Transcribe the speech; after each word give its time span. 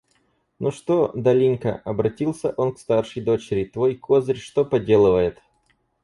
Ну 0.57 0.71
что, 0.71 1.11
Долинька,— 1.13 1.79
обратился 1.85 2.55
он 2.57 2.73
к 2.73 2.79
старшей 2.79 3.21
дочери,— 3.21 3.65
твой 3.73 3.93
козырь 3.95 4.39
что 4.39 4.65
поделывает? 4.65 5.39